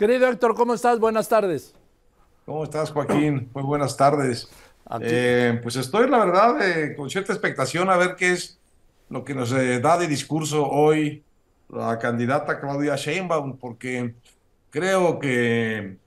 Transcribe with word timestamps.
Querido 0.00 0.28
Héctor, 0.28 0.54
¿cómo 0.54 0.72
estás? 0.72 0.98
Buenas 0.98 1.28
tardes. 1.28 1.74
¿Cómo 2.46 2.64
estás, 2.64 2.90
Joaquín? 2.90 3.50
Muy 3.52 3.62
buenas 3.62 3.98
tardes. 3.98 4.48
Eh, 5.02 5.60
pues 5.62 5.76
estoy, 5.76 6.08
la 6.08 6.24
verdad, 6.24 6.66
eh, 6.66 6.96
con 6.96 7.10
cierta 7.10 7.34
expectación 7.34 7.90
a 7.90 7.98
ver 7.98 8.16
qué 8.16 8.32
es 8.32 8.58
lo 9.10 9.22
que 9.26 9.34
nos 9.34 9.52
eh, 9.52 9.78
da 9.78 9.98
de 9.98 10.08
discurso 10.08 10.66
hoy 10.66 11.22
la 11.68 11.98
candidata 11.98 12.58
Claudia 12.58 12.96
Sheinbaum, 12.96 13.58
porque 13.58 14.14
creo 14.70 15.18
que 15.18 15.98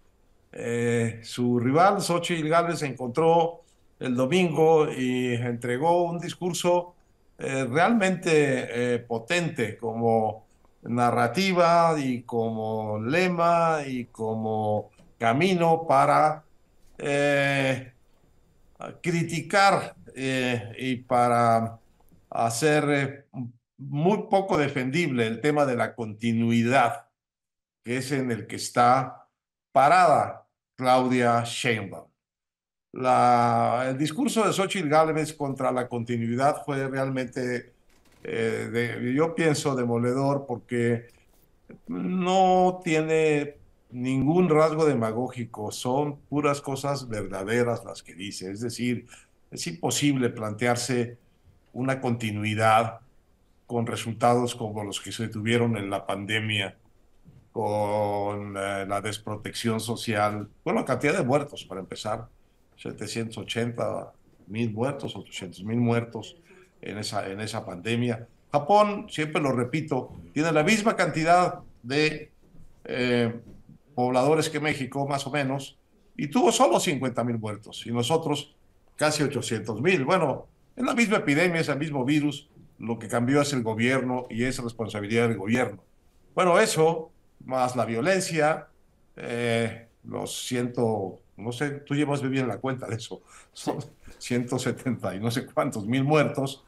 su 1.22 1.60
rival, 1.60 2.02
Xochitl 2.02 2.50
Gálvez, 2.50 2.80
se 2.80 2.88
encontró 2.88 3.62
el 4.00 4.16
domingo 4.16 4.92
y 4.92 5.36
entregó 5.36 6.06
un 6.06 6.18
discurso 6.18 6.96
realmente 7.38 9.06
potente 9.08 9.78
como 9.78 10.48
narrativa 10.84 11.96
y 11.98 12.24
como 12.24 13.00
lema 13.00 13.80
y 13.86 14.06
como 14.06 14.92
camino 15.18 15.86
para 15.88 16.44
eh, 16.98 17.94
criticar 19.02 19.96
eh, 20.16 20.76
y 20.78 20.98
para 20.98 21.80
hacer 22.30 22.84
eh, 22.90 23.26
muy 23.78 24.24
poco 24.30 24.58
defendible 24.58 25.26
el 25.28 25.42
tema 25.42 25.66
de 25.66 25.76
la 25.76 25.96
continuidad, 25.96 27.08
que 27.84 27.98
es 27.98 28.12
en 28.12 28.32
el 28.32 28.48
que 28.48 28.58
está 28.58 29.28
parada 29.72 30.46
Claudia 30.76 31.44
Sheinbaum. 31.46 32.10
El 32.94 33.98
discurso 33.98 34.46
de 34.46 34.54
Xochitl 34.54 34.88
Gálvez 34.88 35.34
contra 35.34 35.72
la 35.72 35.88
continuidad 35.88 36.64
fue 36.64 36.88
realmente 36.88 37.74
eh, 38.24 39.14
yo 39.16 39.36
pienso 39.36 39.76
demoledor 39.76 40.46
porque 40.48 41.08
no 41.88 42.82
tiene 42.84 43.58
ningún 43.92 44.50
rasgo 44.50 44.86
demagógico, 44.86 45.72
son 45.72 46.18
puras 46.18 46.62
cosas 46.62 47.08
verdaderas 47.08 47.86
las 47.86 48.02
que 48.02 48.16
dice. 48.16 48.52
Es 48.52 48.62
decir, 48.62 49.06
es 49.52 49.68
imposible 49.68 50.30
plantearse 50.30 51.18
una 51.74 52.02
continuidad 52.02 53.02
con 53.68 53.86
resultados 53.86 54.56
como 54.56 54.84
los 54.84 55.00
que 55.00 55.12
se 55.12 55.28
tuvieron 55.28 55.78
en 55.78 55.90
la 55.90 56.06
pandemia, 56.06 56.78
con 57.52 58.58
eh, 58.58 58.86
la 58.88 59.00
desprotección 59.02 59.80
social, 59.80 60.50
la 60.66 60.86
cantidad 60.86 61.16
de 61.16 61.24
muertos, 61.24 61.64
para 61.66 61.82
empezar, 61.82 62.28
780 62.78 64.12
mil 64.48 64.74
muertos, 64.74 65.16
800 65.16 65.64
mil 65.64 65.78
muertos, 65.78 66.36
en 66.84 66.98
esa, 66.98 67.28
en 67.30 67.42
esa 67.42 67.66
pandemia. 67.66 68.28
Japón, 68.52 69.08
siempre 69.10 69.42
lo 69.42 69.52
repito, 69.52 70.12
tiene 70.34 70.52
la 70.52 70.64
misma 70.64 70.96
cantidad 70.96 71.60
de 71.82 72.32
eh, 72.86 73.34
pobladores 73.96 74.50
que 74.50 74.60
México, 74.60 75.08
más 75.08 75.26
o 75.26 75.32
menos, 75.32 75.78
y 76.16 76.28
tuvo 76.28 76.52
solo 76.52 76.80
50 76.80 77.24
mil 77.24 77.40
muertos, 77.40 77.86
y 77.88 77.92
nosotros 77.92 78.56
casi 78.96 79.24
800 79.24 79.82
mil. 79.82 80.06
Bueno, 80.06 80.48
es 80.76 80.84
la 80.84 80.94
misma 80.94 81.18
epidemia, 81.18 81.62
es 81.62 81.70
el 81.70 81.80
mismo 81.80 82.06
virus, 82.06 82.50
lo 82.80 83.00
que 83.00 83.08
cambió 83.08 83.42
es 83.42 83.54
el 83.54 83.64
gobierno 83.64 84.28
y 84.30 84.44
es 84.44 84.62
responsabilidad 84.62 85.28
del 85.28 85.38
gobierno. 85.38 85.84
Bueno, 86.36 86.60
eso, 86.60 87.12
más 87.46 87.76
la 87.76 87.86
violencia, 87.86 88.68
eh, 89.16 89.88
los 90.04 90.46
ciento, 90.46 91.20
no 91.38 91.52
sé, 91.52 91.70
tú 91.72 91.96
llevas 91.96 92.22
bien 92.22 92.48
la 92.48 92.58
cuenta 92.58 92.88
de 92.88 92.96
eso, 92.96 93.22
son 93.52 93.78
170 94.18 95.16
y 95.16 95.20
no 95.20 95.32
sé 95.32 95.46
cuántos 95.46 95.86
mil 95.86 96.04
muertos, 96.04 96.64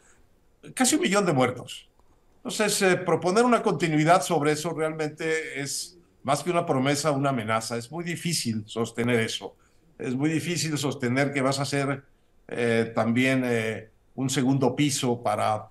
casi 0.74 0.96
un 0.96 1.02
millón 1.02 1.26
de 1.26 1.34
muertos. 1.34 1.90
Entonces, 2.38 2.82
eh, 2.82 2.98
proponer 2.98 3.44
una 3.44 3.64
continuidad 3.64 4.22
sobre 4.22 4.52
eso 4.52 4.72
realmente 4.72 5.60
es 5.60 5.98
más 6.24 6.44
que 6.44 6.52
una 6.52 6.66
promesa, 6.66 7.12
una 7.12 7.30
amenaza. 7.30 7.78
Es 7.78 7.92
muy 7.92 8.04
difícil 8.04 8.64
sostener 8.68 9.20
eso. 9.20 9.56
Es 9.98 10.16
muy 10.16 10.30
difícil 10.30 10.78
sostener 10.78 11.34
que 11.34 11.42
vas 11.42 11.60
a 11.60 11.64
hacer 11.64 12.04
eh, 12.48 12.92
también 12.94 13.44
eh, 13.46 13.90
un 14.16 14.30
segundo 14.30 14.76
piso 14.76 15.22
para 15.24 15.70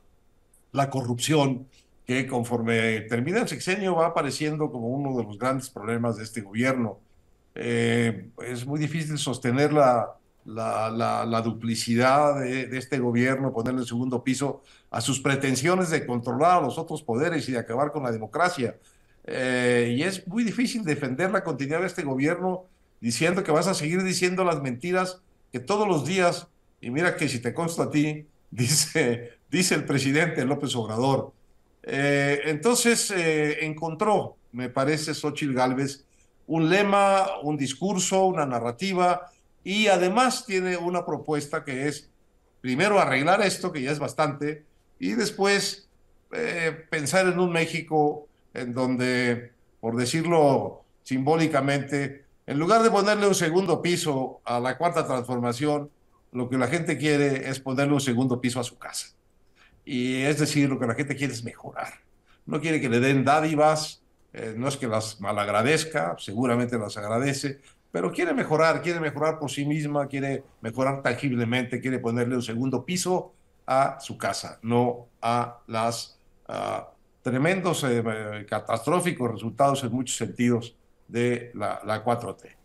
la 0.72 0.90
corrupción, 0.90 1.68
que 2.04 2.26
conforme 2.26 3.02
termina 3.02 3.40
el 3.40 3.48
sexenio 3.48 3.94
va 3.94 4.06
apareciendo 4.08 4.70
como 4.70 4.88
uno 4.88 5.16
de 5.16 5.24
los 5.24 5.38
grandes 5.38 5.70
problemas 5.70 6.16
de 6.16 6.24
este 6.24 6.40
gobierno. 6.40 6.98
es 7.54 8.66
muy 8.66 8.80
difícil 8.80 9.16
sostener 9.16 9.72
la, 9.72 10.16
la, 10.44 11.42
duplicidad 11.42 12.40
de, 12.40 12.76
este 12.76 12.98
gobierno, 12.98 13.52
ponerle 13.52 13.80
el 13.80 13.86
segundo 13.86 14.22
piso 14.22 14.62
a 14.90 15.00
sus 15.00 15.20
pretensiones 15.20 15.90
de 15.90 16.06
controlar 16.06 16.58
a 16.58 16.60
los 16.60 16.78
otros 16.78 17.02
poderes 17.02 17.48
y 17.48 17.52
de 17.52 17.58
acabar 17.58 17.92
con 17.92 18.02
la 18.02 18.12
democracia. 18.12 18.76
Eh, 19.26 19.94
y 19.96 20.02
es 20.02 20.26
muy 20.26 20.44
difícil 20.44 20.84
defender 20.84 21.30
la 21.30 21.42
continuidad 21.42 21.80
de 21.80 21.86
este 21.86 22.02
gobierno 22.02 22.66
diciendo 23.00 23.42
que 23.42 23.52
vas 23.52 23.66
a 23.66 23.74
seguir 23.74 24.02
diciendo 24.02 24.44
las 24.44 24.60
mentiras 24.60 25.22
que 25.50 25.60
todos 25.60 25.88
los 25.88 26.04
días, 26.04 26.48
y 26.80 26.90
mira 26.90 27.16
que 27.16 27.28
si 27.28 27.38
te 27.38 27.54
consta 27.54 27.84
a 27.84 27.90
ti, 27.90 28.26
dice, 28.50 29.32
dice 29.50 29.74
el 29.74 29.84
presidente 29.84 30.44
López 30.44 30.74
Obrador. 30.76 31.32
Eh, 31.82 32.40
entonces 32.46 33.10
eh, 33.10 33.64
encontró, 33.64 34.36
me 34.52 34.70
parece, 34.70 35.14
Xochitl 35.14 35.54
Gálvez, 35.54 36.04
un 36.46 36.68
lema, 36.68 37.26
un 37.42 37.56
discurso, 37.56 38.26
una 38.26 38.46
narrativa, 38.46 39.30
y 39.64 39.88
además 39.88 40.44
tiene 40.46 40.76
una 40.76 41.06
propuesta 41.06 41.64
que 41.64 41.88
es, 41.88 42.10
primero, 42.60 43.00
arreglar 43.00 43.40
esto, 43.40 43.72
que 43.72 43.82
ya 43.82 43.90
es 43.90 43.98
bastante, 43.98 44.64
y 44.98 45.12
después 45.12 45.88
eh, 46.32 46.86
pensar 46.90 47.26
en 47.26 47.38
un 47.38 47.50
México 47.50 48.28
en 48.52 48.74
donde, 48.74 49.52
por 49.80 49.96
decirlo 49.96 50.84
simbólicamente, 51.02 52.24
en 52.46 52.58
lugar 52.58 52.82
de 52.82 52.90
ponerle 52.90 53.26
un 53.26 53.34
segundo 53.34 53.80
piso 53.80 54.40
a 54.44 54.60
la 54.60 54.76
cuarta 54.76 55.06
transformación, 55.06 55.90
lo 56.32 56.48
que 56.50 56.58
la 56.58 56.66
gente 56.66 56.98
quiere 56.98 57.48
es 57.48 57.58
ponerle 57.58 57.94
un 57.94 58.00
segundo 58.00 58.40
piso 58.40 58.60
a 58.60 58.64
su 58.64 58.76
casa. 58.78 59.08
Y 59.84 60.22
es 60.22 60.38
decir, 60.38 60.68
lo 60.68 60.78
que 60.78 60.86
la 60.86 60.94
gente 60.94 61.16
quiere 61.16 61.32
es 61.32 61.44
mejorar. 61.44 62.00
No 62.46 62.60
quiere 62.60 62.80
que 62.80 62.88
le 62.88 63.00
den 63.00 63.24
dádivas, 63.24 64.02
eh, 64.32 64.54
no 64.56 64.68
es 64.68 64.76
que 64.76 64.88
las 64.88 65.20
malagradezca, 65.20 66.16
seguramente 66.18 66.76
las 66.78 66.96
agradece, 66.96 67.60
pero 67.94 68.10
quiere 68.10 68.34
mejorar, 68.34 68.82
quiere 68.82 68.98
mejorar 68.98 69.38
por 69.38 69.48
sí 69.48 69.64
misma, 69.64 70.08
quiere 70.08 70.42
mejorar 70.60 71.00
tangiblemente, 71.00 71.80
quiere 71.80 72.00
ponerle 72.00 72.34
un 72.34 72.42
segundo 72.42 72.84
piso 72.84 73.32
a 73.68 74.00
su 74.00 74.18
casa, 74.18 74.58
no 74.62 75.06
a 75.22 75.60
los 75.68 76.18
tremendos, 77.22 77.84
eh, 77.84 78.02
catastróficos 78.48 79.30
resultados 79.30 79.84
en 79.84 79.92
muchos 79.92 80.16
sentidos 80.16 80.74
de 81.06 81.52
la, 81.54 82.04
4T. 82.04 82.56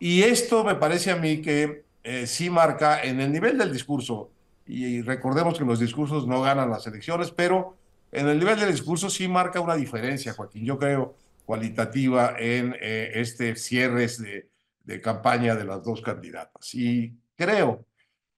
Y 0.00 0.22
esto 0.22 0.64
me 0.64 0.74
parece 0.74 1.12
a 1.12 1.16
mí 1.16 1.40
que 1.40 1.84
eh, 2.02 2.26
sí 2.26 2.50
marca 2.50 3.04
en 3.04 3.20
el 3.20 3.30
nivel 3.30 3.58
del 3.58 3.72
discurso, 3.72 4.30
y 4.66 5.00
recordemos 5.02 5.56
que 5.56 5.64
los 5.64 5.78
discursos 5.78 6.26
no 6.26 6.42
ganan 6.42 6.70
las 6.70 6.88
elecciones, 6.88 7.30
pero 7.30 7.76
en 8.10 8.26
el 8.26 8.36
nivel 8.36 8.58
del 8.58 8.72
discurso 8.72 9.08
sí 9.08 9.28
marca 9.28 9.60
una 9.60 9.76
diferencia, 9.76 10.32
Joaquín, 10.32 10.64
yo 10.64 10.76
creo, 10.76 11.14
cualitativa 11.46 12.34
en 12.36 12.74
eh, 12.80 13.12
este 13.14 13.54
cierre 13.54 14.08
de 14.08 14.50
de 14.84 15.00
campaña 15.00 15.54
de 15.54 15.64
las 15.64 15.82
dos 15.82 16.00
candidatas. 16.02 16.74
Y 16.74 17.14
creo 17.36 17.84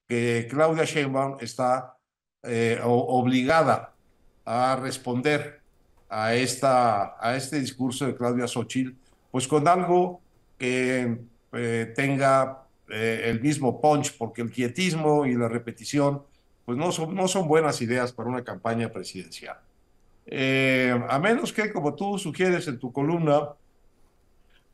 que 0.07 0.47
Claudia 0.51 0.85
Sheinbaum 0.85 1.39
está 1.41 1.97
eh, 2.43 2.79
obligada 2.83 3.95
a 4.45 4.77
responder 4.77 5.61
a, 6.09 6.35
esta, 6.35 7.17
a 7.19 7.37
este 7.37 7.59
discurso 7.59 8.07
de 8.07 8.15
Claudia 8.15 8.47
Xochitl, 8.47 8.93
pues 9.31 9.49
con 9.49 9.67
algo 9.67 10.21
que 10.59 11.19
eh, 11.53 11.93
tenga 11.97 12.67
eh, 12.89 13.23
el 13.25 13.41
mismo 13.41 13.81
punch, 13.81 14.17
porque 14.19 14.43
el 14.43 14.51
quietismo 14.51 15.25
y 15.25 15.35
la 15.35 15.49
repetición 15.49 16.23
pues 16.67 16.79
no 16.79 16.93
son, 16.93 17.15
no 17.15 17.29
son 17.29 17.49
buenas 17.49 17.81
ideas 17.83 18.13
para 18.13 18.29
una 18.29 18.45
campaña 18.45 18.91
presidencial. 18.91 19.59
a 21.09 21.19
menos 21.19 21.53
que, 21.53 21.71
como 21.73 21.95
tú 21.95 22.19
sugieres 22.19 22.67
en 22.69 22.79
tu 22.79 22.91
columna, 22.91 23.51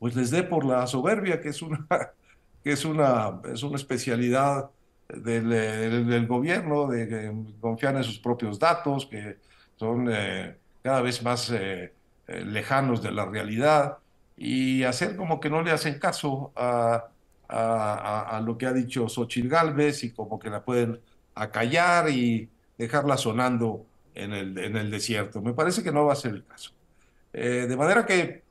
pues 0.00 0.16
les 0.16 0.30
dé 0.30 0.42
por 0.42 0.64
la 0.64 0.86
soberbia, 0.86 1.40
que 1.40 1.50
es 1.50 1.62
una, 1.62 1.86
que 2.64 2.72
es 2.72 2.84
una, 2.84 3.40
es 3.52 3.62
una 3.62 3.76
especialidad 3.76 4.70
del, 5.08 6.26
gobierno, 6.26 6.88
de, 6.88 7.32
confiar 7.60 7.96
en 7.96 8.04
sus 8.04 8.18
propios 8.18 8.58
datos, 8.58 9.06
que 9.06 9.36
son 9.76 10.08
eh, 10.10 10.56
cada 10.82 11.02
vez 11.02 11.22
más 11.22 11.50
eh, 11.50 11.92
eh, 12.26 12.44
lejanos 12.44 13.02
de 13.02 13.12
la 13.12 13.26
realidad, 13.26 13.98
y 14.36 14.84
hacer 14.84 15.16
como 15.16 15.38
que 15.38 15.50
no 15.50 15.62
le 15.62 15.70
hacen 15.70 15.98
caso 15.98 16.50
a, 16.56 17.08
a, 17.46 18.36
a, 18.36 18.40
lo 18.40 18.56
que 18.56 18.66
ha 18.66 18.72
dicho 18.72 19.06
Xochitl 19.06 19.48
Galvez 19.48 20.02
y 20.02 20.12
como 20.12 20.38
que 20.38 20.48
la 20.48 20.64
pueden 20.64 20.98
acallar 21.34 22.08
y 22.08 22.48
dejarla 22.78 23.18
sonando 23.18 23.84
en 24.14 24.32
el, 24.32 24.56
en 24.56 24.76
el 24.78 24.90
desierto. 24.90 25.42
Me 25.42 25.52
parece 25.52 25.82
que 25.82 25.92
no 25.92 26.06
va 26.06 26.14
a 26.14 26.16
ser 26.16 26.32
el 26.32 26.44
caso. 26.44 26.72
de 27.32 27.76
manera 27.76 28.06
que 28.06 28.42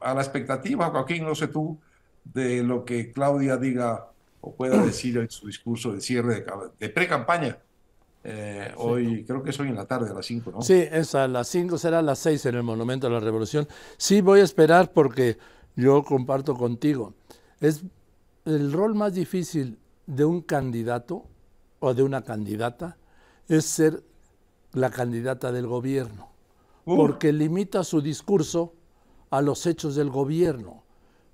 a 0.00 0.14
la 0.14 0.20
expectativa, 0.20 0.90
Joaquín, 0.90 1.24
no 1.24 1.34
sé 1.34 1.48
tú, 1.48 1.78
de 2.24 2.62
lo 2.62 2.84
que 2.84 3.12
Claudia 3.12 3.56
diga 3.56 4.10
o 4.40 4.54
pueda 4.54 4.82
decir 4.84 5.18
en 5.18 5.30
su 5.30 5.46
discurso 5.46 5.92
de 5.92 6.00
cierre 6.00 6.44
de, 6.78 6.88
pre-campaña. 6.88 7.58
Eh, 8.22 8.72
hoy, 8.76 9.24
creo 9.24 9.42
que 9.42 9.50
es 9.50 9.60
hoy 9.60 9.68
en 9.68 9.76
la 9.76 9.86
tarde, 9.86 10.10
a 10.10 10.14
las 10.14 10.26
5, 10.26 10.50
¿no? 10.50 10.62
Sí, 10.62 10.74
es 10.74 11.14
a 11.14 11.26
las 11.26 11.48
5, 11.48 11.78
será 11.78 12.00
a 12.00 12.02
las 12.02 12.18
6 12.18 12.46
en 12.46 12.56
el 12.56 12.62
Monumento 12.62 13.06
a 13.06 13.10
la 13.10 13.20
Revolución. 13.20 13.66
Sí, 13.96 14.20
voy 14.20 14.40
a 14.40 14.44
esperar 14.44 14.92
porque 14.92 15.38
yo 15.76 16.02
comparto 16.04 16.54
contigo. 16.54 17.14
Es 17.60 17.82
el 18.44 18.72
rol 18.72 18.94
más 18.94 19.14
difícil 19.14 19.78
de 20.06 20.24
un 20.24 20.42
candidato 20.42 21.24
o 21.78 21.94
de 21.94 22.02
una 22.02 22.22
candidata 22.22 22.98
es 23.48 23.64
ser 23.64 24.04
la 24.72 24.90
candidata 24.90 25.50
del 25.50 25.66
gobierno, 25.66 26.28
porque 26.84 27.32
limita 27.32 27.82
su 27.82 28.00
discurso 28.00 28.74
a 29.30 29.40
los 29.40 29.66
hechos 29.66 29.94
del 29.94 30.10
gobierno. 30.10 30.82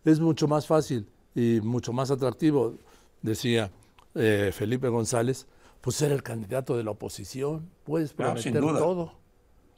Es 0.04 0.20
mucho 0.20 0.46
más 0.46 0.66
fácil 0.66 1.08
y 1.34 1.60
mucho 1.62 1.92
más 1.92 2.10
atractivo, 2.10 2.74
decía 3.22 3.70
eh, 4.14 4.50
Felipe 4.52 4.88
González, 4.88 5.46
pues 5.80 5.96
ser 5.96 6.12
el 6.12 6.22
candidato 6.22 6.76
de 6.76 6.84
la 6.84 6.92
oposición, 6.92 7.68
puedes 7.84 8.12
prometer 8.12 8.60
todo. 8.60 9.12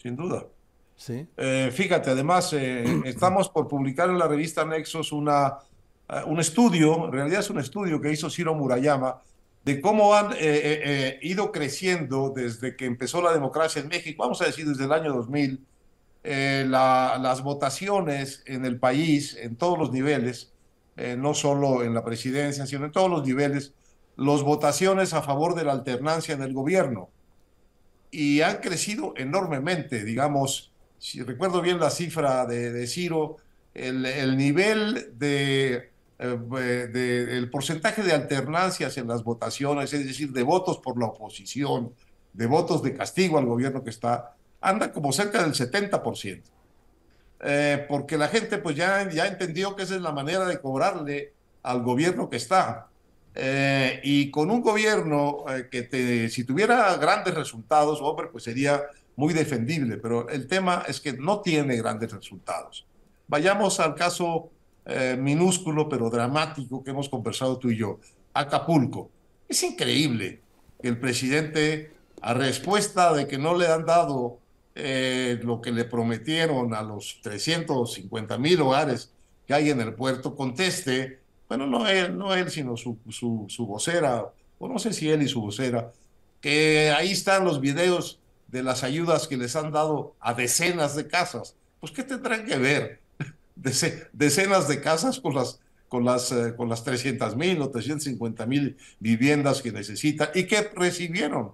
Sin 0.01 0.17
duda. 0.17 0.47
Sí. 0.97 1.27
Eh, 1.37 1.71
fíjate, 1.73 2.11
además, 2.11 2.53
eh, 2.53 2.85
estamos 3.05 3.49
por 3.49 3.67
publicar 3.67 4.09
en 4.11 4.19
la 4.19 4.29
revista 4.29 4.65
Nexos 4.65 5.13
una, 5.13 5.59
un 6.27 6.39
estudio, 6.39 7.07
en 7.07 7.13
realidad 7.13 7.41
es 7.41 7.51
un 7.51 7.59
estudio 7.59 8.01
que 8.01 8.13
hizo 8.13 8.31
Ciro 8.31 8.55
Murayama, 8.55 9.21
de 9.65 9.81
cómo 9.81 10.15
han 10.15 10.35
ido 11.21 11.53
creciendo 11.53 12.33
desde 12.35 12.75
que 12.75 12.87
empezó 12.87 13.21
la 13.21 13.33
democracia 13.33 13.83
en 13.83 13.89
México, 13.89 14.23
vamos 14.23 14.41
a 14.41 14.47
decir 14.47 14.67
desde 14.67 14.85
el 14.85 14.93
año 14.93 15.13
2000, 15.13 15.63
las 16.23 17.43
votaciones 17.43 18.43
en 18.47 18.65
el 18.65 18.79
país, 18.79 19.37
en 19.41 19.57
todos 19.57 19.79
los 19.79 19.93
niveles, 19.93 20.53
no 21.17 21.33
solo 21.33 21.85
en 21.85 21.95
la 21.95 22.05
presidencia, 22.05 22.67
sino 22.67 22.87
en 22.87 22.93
todos 22.93 23.11
los 23.11 23.27
niveles, 23.27 23.73
las 24.17 24.43
votaciones 24.43 25.15
a 25.15 25.23
favor 25.23 25.55
de 25.55 25.65
la 25.65 25.73
alternancia 25.73 26.35
en 26.35 26.43
el 26.43 26.53
gobierno. 26.53 27.09
Y 28.11 28.41
han 28.41 28.57
crecido 28.57 29.15
enormemente, 29.17 30.05
digamos, 30.05 30.73
si 30.99 31.23
recuerdo 31.23 31.63
bien 31.63 31.79
la 31.79 31.91
cifra 31.91 32.45
de, 32.47 32.87
Ciro, 32.87 33.37
el, 33.75 34.37
nivel 34.37 35.13
de, 35.17 35.91
eh, 36.19 37.29
el 37.31 37.51
porcentaje 37.51 38.03
de 38.03 38.13
alternancias 38.13 38.99
en 38.99 39.07
las 39.07 39.23
votaciones, 39.23 39.93
es 39.93 40.05
decir, 40.05 40.33
de 40.33 40.43
votos 40.43 40.79
por 40.79 40.99
la 40.99 41.07
oposición, 41.07 41.93
de 42.33 42.47
votos 42.47 42.83
de 42.83 42.95
castigo 42.95 43.39
al 43.39 43.47
gobierno 43.47 43.85
que 43.85 43.91
está, 43.91 44.35
anda 44.61 44.93
como 44.93 45.13
cerca 45.13 45.43
del 45.43 45.53
70%. 45.53 46.43
Eh, 47.41 47.87
porque 47.89 48.19
la 48.19 48.29
gente 48.29 48.59
pues 48.59 48.75
ya, 48.75 49.09
ya 49.09 49.27
entendió 49.27 49.77
que 49.77 49.85
esa 49.85 49.95
es 49.95 50.03
la 50.03 50.11
manera 50.11 50.45
de 50.45 50.61
cobrarle 50.61 51.33
al 51.63 51.83
gobierno 51.83 52.29
que 52.29 52.37
está. 52.37 52.89
Eh, 53.35 54.01
y 54.03 54.31
con 54.31 54.51
un 54.51 54.61
gobierno 54.61 55.45
eh, 55.49 55.69
que 55.71 56.29
si 56.29 56.45
tuviera 56.45 56.97
grandes 56.97 57.35
resultados, 57.35 58.01
hombre, 58.03 58.29
pues 58.33 58.45
sería 58.45 58.83
muy 59.15 59.35
defendible, 59.35 59.97
pero 59.97 60.29
el 60.29 60.47
tema 60.47 60.85
es 60.89 61.01
que 61.01 61.13
no 61.13 61.41
tiene 61.41 61.77
grandes 61.77 62.13
resultados. 62.13 62.87
Vayamos 63.27 63.79
al 63.81 63.95
caso 63.95 64.51
eh, 64.87 65.17
minúsculo 65.19 65.89
pero 65.89 66.09
dramático 66.09 66.83
que 66.83 66.91
hemos 66.91 67.09
conversado 67.09 67.59
tú 67.59 67.71
y 67.71 67.77
yo, 67.77 67.99
Acapulco. 68.33 69.11
Es 69.49 69.63
increíble 69.63 70.41
que 70.81 70.89
el 70.89 70.99
presidente, 70.99 71.93
a 72.23 72.33
respuesta 72.33 73.13
de 73.13 73.27
que 73.27 73.39
no 73.39 73.57
le 73.57 73.67
han 73.67 73.85
dado 73.85 74.39
lo 75.43 75.61
que 75.61 75.73
le 75.73 75.85
prometieron 75.85 76.73
a 76.73 76.83
los 76.83 77.21
350 77.23 78.39
mil 78.39 78.61
hogares 78.61 79.13
que 79.47 79.55
hay 79.55 79.71
en 79.71 79.81
el 79.81 79.95
puerto, 79.95 80.37
conteste 80.37 81.19
bueno, 81.49 81.67
no 81.67 81.89
él, 81.89 82.17
no 82.17 82.35
él, 82.35 82.51
sino 82.51 82.77
su, 82.77 82.99
su, 83.09 83.47
su 83.49 83.67
vocera, 83.67 84.31
o 84.59 84.69
no 84.69 84.79
sé 84.79 84.93
si 84.93 85.09
él 85.09 85.23
y 85.23 85.29
su 85.29 85.41
vocera, 85.41 85.93
que 86.41 86.93
ahí 86.97 87.13
están 87.13 87.45
los 87.45 87.61
videos 87.61 88.21
de 88.49 88.63
las 88.63 88.85
ayudas 88.85 89.27
que 89.27 89.37
les 89.37 89.57
han 89.57 89.73
dado 89.73 90.15
a 90.21 90.35
decenas 90.35 90.95
de 90.95 91.07
casas. 91.07 91.57
Pues, 91.81 91.93
¿qué 91.93 92.03
tendrán 92.03 92.45
que 92.47 92.59
ver 92.59 93.01
decenas 94.13 94.69
de 94.69 94.81
casas 94.83 95.21
con 95.21 95.35
las, 95.35 95.61
con 95.89 96.05
las, 96.05 96.31
eh, 96.33 96.55
con 96.55 96.69
las 96.69 96.85
300 96.85 97.35
mil 97.35 97.63
o 97.63 97.71
350 97.71 98.45
mil 98.45 98.77
viviendas 99.01 99.63
que 99.63 99.73
necesitan 99.73 100.29
y 100.35 100.45
que 100.45 100.71
recibieron 100.75 101.53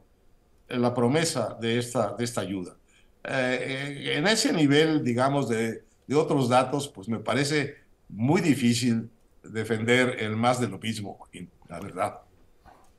la 0.68 0.92
promesa 0.92 1.56
de 1.60 1.78
esta, 1.78 2.14
de 2.14 2.24
esta 2.24 2.40
ayuda? 2.40 2.76
Eh, 3.24 4.14
en 4.16 4.26
ese 4.26 4.52
nivel, 4.52 5.02
digamos, 5.02 5.48
de, 5.48 5.84
de 6.06 6.14
otros 6.14 6.48
datos, 6.48 6.88
pues 6.88 7.08
me 7.08 7.18
parece 7.18 7.76
muy 8.08 8.40
difícil 8.40 9.10
defender 9.42 10.16
el 10.20 10.36
más 10.36 10.60
de 10.60 10.68
lo 10.68 10.78
mismo, 10.78 11.14
Joaquín, 11.14 11.50
la 11.68 11.80
verdad. 11.80 12.20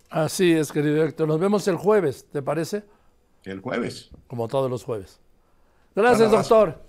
Así 0.09 0.53
es, 0.53 0.71
querido 0.71 1.03
Héctor. 1.03 1.27
Nos 1.27 1.39
vemos 1.39 1.67
el 1.67 1.75
jueves, 1.75 2.25
¿te 2.31 2.41
parece? 2.41 2.83
El 3.43 3.59
jueves. 3.59 4.09
Como 4.27 4.47
todos 4.47 4.69
los 4.69 4.83
jueves. 4.83 5.19
Gracias, 5.95 6.31
doctor. 6.31 6.81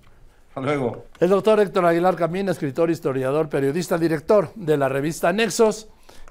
Hasta 0.49 0.61
luego. 0.61 1.05
El 1.21 1.31
doctor 1.31 1.61
Héctor 1.61 1.85
Aguilar 1.85 2.17
Camín, 2.17 2.49
escritor, 2.49 2.91
historiador, 2.91 3.49
periodista, 3.49 3.99
director 3.99 4.51
de 4.55 4.77
la 4.77 4.89
revista 4.89 5.33
Nexos. 5.33 5.89